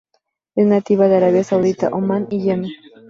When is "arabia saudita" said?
1.17-1.89